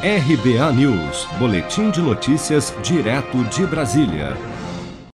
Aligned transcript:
RBA 0.00 0.72
News, 0.74 1.26
Boletim 1.40 1.90
de 1.90 2.00
Notícias, 2.00 2.72
direto 2.84 3.42
de 3.46 3.66
Brasília. 3.66 4.36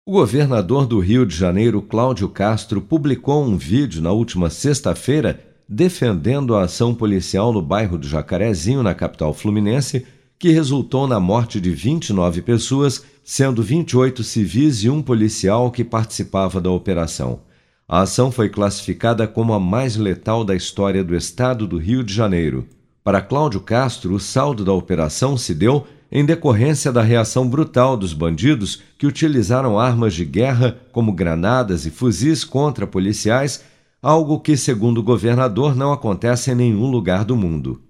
O 0.06 0.12
governador 0.12 0.86
do 0.86 1.00
Rio 1.00 1.26
de 1.26 1.34
Janeiro, 1.34 1.82
Cláudio 1.82 2.28
Castro, 2.28 2.80
publicou 2.80 3.44
um 3.44 3.56
vídeo 3.56 4.00
na 4.00 4.12
última 4.12 4.48
sexta-feira 4.48 5.40
defendendo 5.68 6.54
a 6.54 6.62
ação 6.62 6.94
policial 6.94 7.52
no 7.52 7.60
bairro 7.60 7.98
do 7.98 8.06
Jacarezinho, 8.06 8.80
na 8.80 8.94
capital 8.94 9.34
fluminense, 9.34 10.06
que 10.38 10.52
resultou 10.52 11.08
na 11.08 11.18
morte 11.18 11.60
de 11.60 11.70
29 11.70 12.40
pessoas, 12.42 13.04
sendo 13.24 13.64
28 13.64 14.22
civis 14.22 14.84
e 14.84 14.88
um 14.88 15.02
policial 15.02 15.72
que 15.72 15.82
participava 15.82 16.60
da 16.60 16.70
operação. 16.70 17.40
A 17.88 18.02
ação 18.02 18.30
foi 18.30 18.48
classificada 18.48 19.26
como 19.26 19.52
a 19.52 19.58
mais 19.58 19.96
letal 19.96 20.44
da 20.44 20.54
história 20.54 21.02
do 21.02 21.16
estado 21.16 21.66
do 21.66 21.78
Rio 21.78 22.04
de 22.04 22.14
Janeiro. 22.14 22.64
Para 23.08 23.22
Cláudio 23.22 23.62
Castro, 23.62 24.12
o 24.12 24.20
saldo 24.20 24.62
da 24.62 24.72
operação 24.74 25.34
se 25.34 25.54
deu 25.54 25.86
em 26.12 26.26
decorrência 26.26 26.92
da 26.92 27.00
reação 27.00 27.48
brutal 27.48 27.96
dos 27.96 28.12
bandidos 28.12 28.82
que 28.98 29.06
utilizaram 29.06 29.80
armas 29.80 30.12
de 30.12 30.26
guerra, 30.26 30.76
como 30.92 31.14
granadas 31.14 31.86
e 31.86 31.90
fuzis, 31.90 32.44
contra 32.44 32.86
policiais, 32.86 33.64
algo 34.02 34.38
que, 34.38 34.58
segundo 34.58 34.98
o 34.98 35.02
governador, 35.02 35.74
não 35.74 35.90
acontece 35.90 36.50
em 36.50 36.54
nenhum 36.54 36.90
lugar 36.90 37.24
do 37.24 37.34
mundo. 37.34 37.80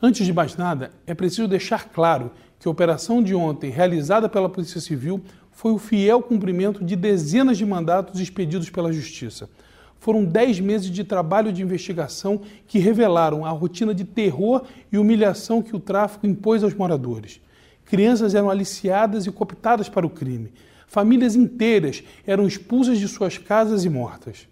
Antes 0.00 0.24
de 0.24 0.32
mais 0.32 0.56
nada, 0.56 0.90
é 1.06 1.12
preciso 1.12 1.46
deixar 1.46 1.90
claro 1.90 2.30
que 2.58 2.66
a 2.66 2.70
operação 2.70 3.22
de 3.22 3.34
ontem, 3.34 3.70
realizada 3.70 4.26
pela 4.26 4.48
Polícia 4.48 4.80
Civil, 4.80 5.22
foi 5.52 5.72
o 5.72 5.78
fiel 5.78 6.22
cumprimento 6.22 6.82
de 6.82 6.96
dezenas 6.96 7.58
de 7.58 7.66
mandatos 7.66 8.18
expedidos 8.22 8.70
pela 8.70 8.90
Justiça. 8.90 9.50
Foram 9.98 10.24
dez 10.24 10.60
meses 10.60 10.90
de 10.90 11.02
trabalho 11.04 11.52
de 11.52 11.62
investigação 11.62 12.40
que 12.66 12.78
revelaram 12.78 13.44
a 13.44 13.50
rotina 13.50 13.94
de 13.94 14.04
terror 14.04 14.62
e 14.92 14.98
humilhação 14.98 15.62
que 15.62 15.74
o 15.74 15.80
tráfico 15.80 16.26
impôs 16.26 16.62
aos 16.62 16.74
moradores. 16.74 17.40
Crianças 17.84 18.34
eram 18.34 18.50
aliciadas 18.50 19.26
e 19.26 19.32
cooptadas 19.32 19.88
para 19.88 20.06
o 20.06 20.10
crime. 20.10 20.52
Famílias 20.86 21.34
inteiras 21.34 22.02
eram 22.26 22.46
expulsas 22.46 22.98
de 22.98 23.08
suas 23.08 23.38
casas 23.38 23.84
e 23.84 23.88
mortas. 23.88 24.48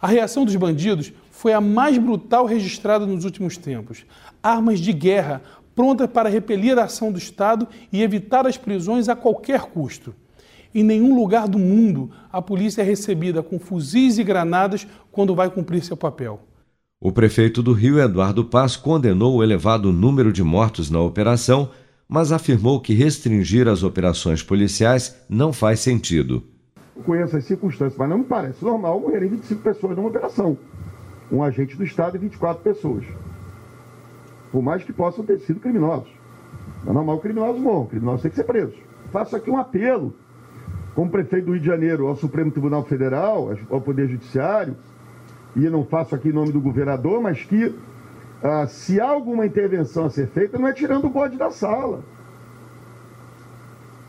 A 0.00 0.06
reação 0.06 0.44
dos 0.44 0.56
bandidos 0.56 1.12
foi 1.30 1.52
a 1.52 1.60
mais 1.60 1.96
brutal 1.96 2.44
registrada 2.44 3.06
nos 3.06 3.24
últimos 3.24 3.56
tempos. 3.56 4.04
Armas 4.42 4.78
de 4.80 4.92
guerra 4.92 5.40
prontas 5.74 6.08
para 6.10 6.28
repelir 6.28 6.78
a 6.78 6.84
ação 6.84 7.10
do 7.10 7.18
Estado 7.18 7.66
e 7.92 8.02
evitar 8.02 8.46
as 8.46 8.56
prisões 8.56 9.08
a 9.08 9.16
qualquer 9.16 9.62
custo. 9.62 10.14
Em 10.74 10.82
nenhum 10.82 11.14
lugar 11.14 11.46
do 11.46 11.58
mundo 11.58 12.10
a 12.32 12.42
polícia 12.42 12.82
é 12.82 12.84
recebida 12.84 13.44
com 13.44 13.60
fuzis 13.60 14.18
e 14.18 14.24
granadas 14.24 14.84
quando 15.12 15.32
vai 15.32 15.48
cumprir 15.48 15.84
seu 15.84 15.96
papel. 15.96 16.40
O 17.00 17.12
prefeito 17.12 17.62
do 17.62 17.72
Rio, 17.72 18.00
Eduardo 18.00 18.44
Paz, 18.44 18.74
condenou 18.74 19.36
o 19.36 19.42
elevado 19.42 19.92
número 19.92 20.32
de 20.32 20.42
mortos 20.42 20.90
na 20.90 21.00
operação, 21.00 21.70
mas 22.08 22.32
afirmou 22.32 22.80
que 22.80 22.92
restringir 22.92 23.68
as 23.68 23.84
operações 23.84 24.42
policiais 24.42 25.16
não 25.28 25.52
faz 25.52 25.78
sentido. 25.78 26.42
Conheço 27.04 27.36
as 27.36 27.44
circunstâncias, 27.44 27.96
mas 27.96 28.08
não 28.08 28.18
me 28.18 28.24
parece 28.24 28.64
normal 28.64 28.98
morrerem 28.98 29.28
25 29.28 29.62
pessoas 29.62 29.96
numa 29.96 30.08
operação. 30.08 30.58
Um 31.30 31.42
agente 31.42 31.76
do 31.76 31.84
Estado 31.84 32.16
e 32.16 32.18
24 32.18 32.62
pessoas. 32.64 33.04
Por 34.50 34.62
mais 34.62 34.82
que 34.82 34.92
possam 34.92 35.24
ter 35.24 35.38
sido 35.40 35.60
criminosos. 35.60 36.10
Não 36.82 36.90
é 36.90 36.94
normal 36.94 37.16
que 37.16 37.22
criminosos 37.24 37.60
morram, 37.60 37.86
criminosos 37.86 38.22
têm 38.22 38.30
que 38.30 38.36
ser 38.36 38.44
presos. 38.44 38.76
Faço 39.12 39.36
aqui 39.36 39.50
um 39.50 39.58
apelo 39.58 40.14
como 40.94 41.10
prefeito 41.10 41.46
do 41.46 41.52
Rio 41.52 41.60
de 41.60 41.66
Janeiro, 41.66 42.06
ao 42.06 42.16
Supremo 42.16 42.50
Tribunal 42.50 42.84
Federal, 42.84 43.56
ao 43.68 43.80
Poder 43.80 44.08
Judiciário, 44.08 44.76
e 45.56 45.68
não 45.68 45.84
faço 45.84 46.14
aqui 46.14 46.28
em 46.28 46.32
nome 46.32 46.52
do 46.52 46.60
governador, 46.60 47.20
mas 47.20 47.42
que 47.42 47.74
ah, 48.42 48.66
se 48.66 49.00
há 49.00 49.08
alguma 49.08 49.46
intervenção 49.46 50.06
a 50.06 50.10
ser 50.10 50.28
feita, 50.28 50.58
não 50.58 50.68
é 50.68 50.72
tirando 50.72 51.06
o 51.06 51.10
bode 51.10 51.36
da 51.36 51.50
sala. 51.50 52.02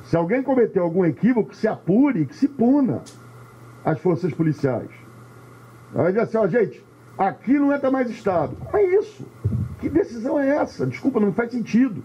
Se 0.03 0.15
alguém 0.15 0.43
cometeu 0.43 0.83
algum 0.83 1.03
equívoco, 1.05 1.49
que 1.49 1.57
se 1.57 1.67
apure, 1.67 2.25
que 2.25 2.35
se 2.35 2.47
puna 2.47 3.01
as 3.83 3.99
forças 3.99 4.33
policiais. 4.33 4.89
Aí 5.95 6.11
diz 6.11 6.23
assim, 6.23 6.37
ó, 6.37 6.47
gente, 6.47 6.83
aqui 7.17 7.53
não 7.57 7.73
entra 7.73 7.89
mais 7.89 8.09
Estado. 8.09 8.55
Como 8.55 8.77
é 8.77 8.83
isso? 8.97 9.25
Que 9.79 9.89
decisão 9.89 10.39
é 10.39 10.57
essa? 10.57 10.85
Desculpa, 10.85 11.19
não 11.19 11.33
faz 11.33 11.51
sentido. 11.51 12.03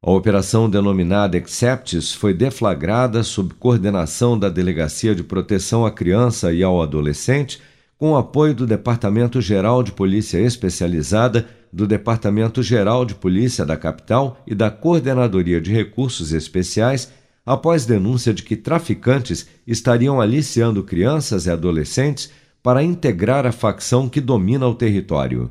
A 0.00 0.12
operação 0.12 0.70
denominada 0.70 1.36
Exceptis 1.36 2.14
foi 2.14 2.32
deflagrada 2.32 3.24
sob 3.24 3.54
coordenação 3.54 4.38
da 4.38 4.48
Delegacia 4.48 5.12
de 5.12 5.24
Proteção 5.24 5.84
à 5.84 5.90
Criança 5.90 6.52
e 6.52 6.62
ao 6.62 6.80
Adolescente, 6.80 7.60
com 7.98 8.16
apoio 8.16 8.54
do 8.54 8.64
Departamento 8.64 9.40
Geral 9.40 9.82
de 9.82 9.90
Polícia 9.90 10.38
Especializada, 10.38 11.48
do 11.72 11.84
Departamento 11.84 12.62
Geral 12.62 13.04
de 13.04 13.16
Polícia 13.16 13.66
da 13.66 13.76
Capital 13.76 14.40
e 14.46 14.54
da 14.54 14.70
Coordenadoria 14.70 15.60
de 15.60 15.72
Recursos 15.72 16.32
Especiais, 16.32 17.10
após 17.44 17.84
denúncia 17.84 18.32
de 18.32 18.44
que 18.44 18.54
traficantes 18.54 19.48
estariam 19.66 20.20
aliciando 20.20 20.84
crianças 20.84 21.46
e 21.46 21.50
adolescentes 21.50 22.30
para 22.62 22.84
integrar 22.84 23.44
a 23.46 23.52
facção 23.52 24.08
que 24.08 24.20
domina 24.20 24.68
o 24.68 24.76
território. 24.76 25.50